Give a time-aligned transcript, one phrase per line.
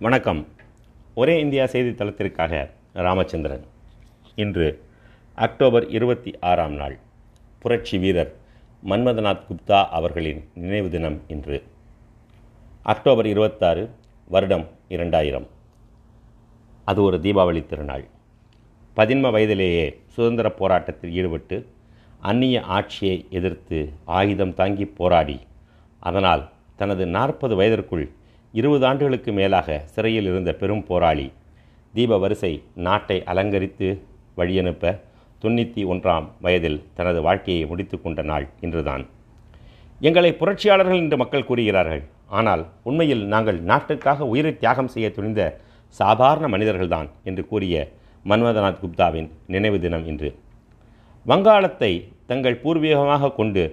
[0.00, 0.46] வணக்கம்.
[1.14, 3.64] ஒரே இந்தியா செய்தித்தளத்திற்காக ராமச்சந்திரன்.
[4.34, 4.82] இன்று
[5.34, 6.98] அக்டோபர் இருபத்தி ஆறாம் நாள்.
[7.58, 8.36] புரட்சி வீரர்
[8.84, 11.62] மன்மதநாத் குப்தா அவர்களின் நினைவு தினம் இன்று.
[12.82, 13.90] அக்டோபர் இருபத்தாறு
[14.28, 15.46] வருடம் இரண்டாயிரம்.
[16.84, 18.04] அது ஒரு தீபாவளி திருநாள்.
[18.96, 21.66] பதின்ம வயதிலேயே சுதந்திர போராட்டத்தில் ஈடுபட்டு
[22.18, 25.40] அந்நிய ஆட்சியை எதிர்த்து ஆயுதம் தாங்கி போராடி
[25.98, 28.10] அதனால் தனது நாற்பது வயதிற்குள்
[28.54, 31.26] இருபது ஆண்டுகளுக்கு மேலாக சிறையில் இருந்த பெரும் போராளி
[31.94, 32.52] தீப வரிசை
[32.86, 33.88] நாட்டை அலங்கரித்து
[34.36, 34.94] வழியனுப்ப
[35.42, 39.04] தொண்ணூற்றி ஒன்றாம் வயதில் தனது வாழ்க்கையை முடித்து கொண்ட நாள் இன்றுதான்.
[40.00, 42.02] எங்களை புரட்சியாளர்கள் என்று மக்கள் கூறுகிறார்கள்.
[42.38, 45.42] ஆனால் உண்மையில் நாங்கள் நாட்டுக்காக உயிரை தியாகம் செய்ய துணிந்த
[45.96, 47.76] சாதாரண மனிதர்கள்தான் என்று கூறிய
[48.24, 50.30] மன்மதநாத் குப்தாவின் நினைவு தினம் இன்று.
[51.26, 51.92] வங்காளத்தை
[52.30, 53.64] தங்கள் பூர்வீகமாக கொண்டு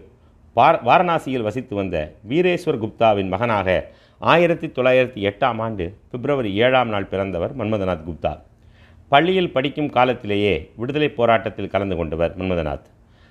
[0.87, 1.97] வாரணாசியில் வசித்து வந்த
[2.29, 3.69] வீரேஸ்வர் குப்தாவின் மகனாக
[4.21, 8.39] ஆயிரத்தி தொள்ளாயிரத்தி எட்டாம் ஆண்டு பிப்ரவரி ஏழாம் நாள் பிறந்தவர் மன்மதநாத் குப்தா.
[9.07, 12.87] பள்ளியில் படிக்கும் காலத்திலேயே விடுதலை போராட்டத்தில் கலந்து கொண்டவர் மன்மதநாத்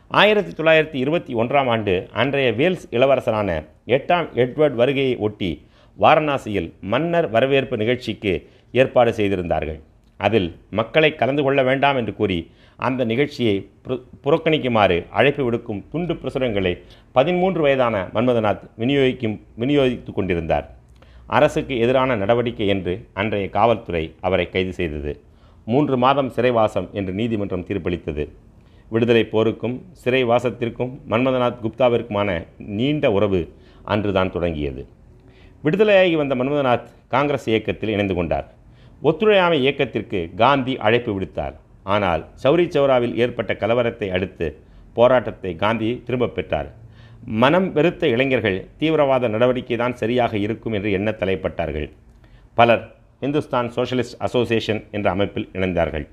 [0.08, 5.66] ஆயிரத்தி தொள்ளாயிரத்தி இருபத்தி ஒன்றாம் ஆண்டு அன்றைய வேல்ஸ் இளவரசரான எட்டாம் எட்வர்ட் வருகையை ஒட்டி
[5.98, 9.80] வாரணாசியில் மன்னர் வரவேற்பு நிகழ்ச்சிக்கு ஏற்பாடு செய்திருந்தார்கள்.
[10.16, 13.70] அதில் மக்களை கலந்து கொள்ள வேண்டாம் என்று கூறி அந்த நிகழ்ச்சியை
[14.24, 16.78] புறக்கணிக்குமாறு அழைப்பு விடுக்கும் துண்டு பிரசுரங்களை
[17.12, 20.74] பதிமூன்று வயதான மன்மதநாத் விநியோகிக்கும் விநியோகித்து கொண்டிருந்தார்.
[21.26, 25.20] அரசுக்கு எதிரான நடவடிக்கை என்று அன்றைய காவல்துறை அவரை கைது செய்தது.
[25.64, 28.28] மூன்று மாதம் சிறைவாசம் என்று நீதிமன்றம் தீர்ப்பளித்தது.
[28.88, 33.52] விடுதலை போருக்கும் சிறைவாசத்திற்கும் மன்மதநாத் குப்தாவிற்குமான நீண்ட உறவு
[33.84, 34.86] அன்றுதான் தொடங்கியது.
[35.64, 38.52] விடுதலையாகி வந்த மன்மதநாத் காங்கிரஸ் இயக்கத்தில் இணைந்து கொண்டார்.
[39.00, 41.52] ஒத்துழையாமை இயக்கத்திற்கு காந்தி அழைப்பு விடுத்தார்.
[41.82, 44.60] ஆனால் சௌரி சௌராவில் ஏற்பட்ட கலவரத்தை அடுத்து
[44.94, 46.72] போராட்டத்தை காந்தி திரும்பப் பெற்றார்.
[47.24, 51.90] மனம் வெறுத்த இளைஞர்கள் தீவிரவாத நடவடிக்கை தான் சரியாக இருக்கும் என்று எண்ண தலைப்பட்டார்கள்.
[52.54, 56.06] பலர் இந்துஸ்தான் சோஷலிஸ்ட் அசோசியேஷன் என்ற அமைப்பில் இணைந்தார்கள்.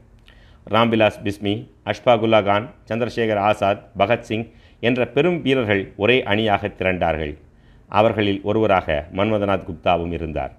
[0.70, 7.38] ராம்விலாஸ் பிஸ்மி அஷ்பாகுல்லா கான் சந்திரசேகர் ஆசாத் பகத்சிங் என்ற பெரும் வீரர்கள் ஒரே அணியாக திரண்டார்கள்.
[7.88, 10.54] அவர்களில் ஒருவராக மன்மதநாத் குப்தாவும் இருந்தார்.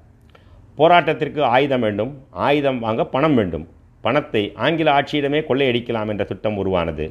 [0.79, 3.69] போராட்டத்திற்கு ஆயுதம் வேண்டும் ஆயுதம் வாங்க பணம் வேண்டும்.
[4.01, 7.07] பணத்தை ஆங்கில ஆட்சியிடமே கொள்ளையடிக்கலாம் என்ற திட்டம் உருவானது.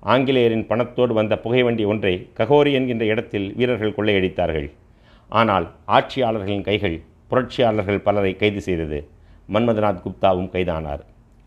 [0.00, 4.68] ஆங்கிலேயரின் பணத்தோடு வந்த புகைவண்டி ஒன்றை ககோரி என்கின்ற இடத்தில் வீரர்கள் கொள்ளையடித்தார்கள்.
[5.28, 6.96] ஆனால் ஆட்சியாளர்களின் கைகள்
[7.28, 8.98] புரட்சியாளர்கள் பலரை கைது செய்தது.
[9.52, 11.02] மன்மதநாத் குப்தாவும் கைதானார்.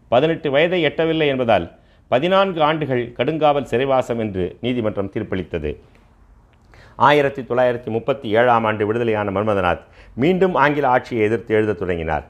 [0.07, 1.71] பதினெட்டு வயதை எட்டவில்லை என்பதால்
[2.07, 5.71] பதினான்கு ஆண்டுகள் கடுங்காவல் சிறைவாசம் என்று நீதிமன்றம் தீர்ப்பளித்தது.
[7.07, 9.83] ஆயிரத்தி தொள்ளாயிரத்தி முப்பத்தி ஏழாம் ஆண்டு விடுதலையான மன்மதநாத்
[10.15, 12.25] மீண்டும் ஆங்கில ஆட்சியை எதிர்த்து எழுதத் தொடங்கினார்.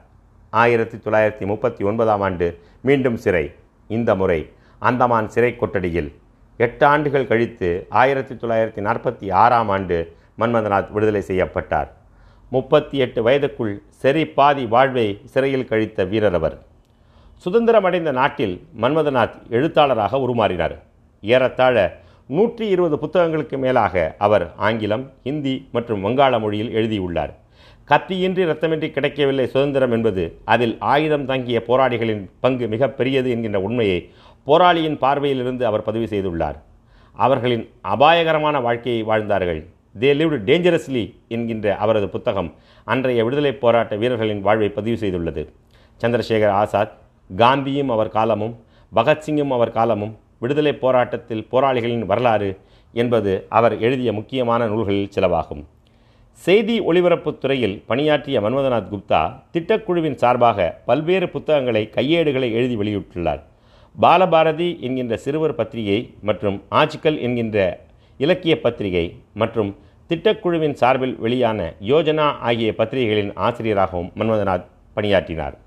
[0.50, 2.46] ஆயிரத்தி தொள்ளாயிரத்தி முப்பத்தி ஒன்பதாம் ஆண்டு
[2.80, 3.52] மீண்டும் சிறை.
[3.88, 6.10] இந்த முறை அந்தமான் சிறை கொட்டடியில்
[6.56, 11.90] எட்டு ஆண்டுகள் கழித்து ஆயிரத்தி தொள்ளாயிரத்தி நாற்பத்தி ஆறாம் ஆண்டு மன்மதநாத் விடுதலை செய்யப்பட்டார்.
[12.50, 16.58] முப்பத்தி எட்டு வயதுக்குள் சரி பாதி வாழ்வை சிறையில் கழித்த வீரர் அவர்.
[17.44, 20.78] சுதந்திரமடைந்த நாட்டில் மன்மதநாத் எழுத்தாளராக உருமாறினார்.
[21.20, 22.00] ஏறத்தாழ
[22.36, 27.32] நூற்றி இருபது புத்தகங்களுக்கு மேலாக அவர் ஆங்கிலம் ஹிந்தி மற்றும் வங்காள மொழியில் எழுதியுள்ளார்.
[27.88, 33.98] கத்தியின்றி ரத்தமின்றி கிடைக்கவில்லை சுதந்திரம் என்பது அதில் ஆயுதம் தங்கிய போராளிகளின் பங்கு மிக பெரியது என்கின்ற உண்மையை
[34.44, 36.58] போராளியின் பார்வையிலிருந்து அவர் பதிவு செய்துள்ளார்.
[37.16, 37.64] அவர்களின்
[37.94, 39.60] அபாயகரமான வாழ்க்கையை வாழ்ந்தார்கள்.
[40.00, 42.54] தே லிவ்டு டேஞ்சரஸ்லி என்கின்ற அவரது புத்தகம்
[42.84, 45.44] அன்றைய விடுதலை போராட்ட வீரர்களின் வாழ்வை பதிவு செய்துள்ளது.
[46.00, 46.96] சந்திரசேகர் ஆசாத்
[47.36, 48.56] காந்தியும் அவர் காலமும்
[48.94, 52.58] பகத்சிங்கும் அவர் காலமும் விடுதலை போராட்டத்தில் போராளிகளின் வரலாறு
[52.92, 55.64] என்பது அவர் எழுதிய முக்கியமான நூல்களில் சிலவாகும்.
[56.32, 63.42] செய்தி ஒளிபரப்புத் துறையில் பணியாற்றிய மன்மதநாத் குப்தா திட்டக்குழுவின் சார்பாக பல்வேறு புத்தகங்களை கையேடுகளை எழுதி வெளியிட்டுள்ளார்.
[64.02, 67.80] பாலபாரதி என்கின்ற சிறுவர் பத்திரிகை மற்றும் ஆச்சிக்கல் என்கின்ற
[68.18, 69.76] இலக்கிய பத்திரிகை மற்றும்
[70.08, 74.64] திட்டக்குழுவின் சார்பில் வெளியான யோஜனா ஆகிய பத்திரிகைகளின் ஆசிரியராகவும் மன்மதநாத்
[74.94, 75.58] பணியாற்றினார்.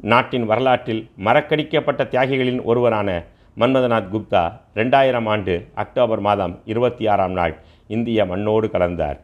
[0.00, 3.24] நாட்டின் வரலாற்றில் மறக்கடிக்கப்பட்ட தியாகிகளின் ஒருவரான
[3.56, 7.54] மன்மதநாத் குப்தா ரெண்டாயிரம் ஆண்டு அக்டோபர் மாதம் இருபத்தி ஆறாம் நாள்
[7.86, 9.18] இந்திய மண்ணோடு கலந்தார்.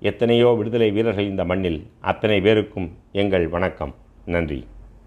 [0.00, 3.94] எத்தனையோ விடுதலை வீரர்கள் இந்த மண்ணில் அத்தனை பேருக்கும் எங்கள் வணக்கம்.
[4.24, 4.66] நன்றி.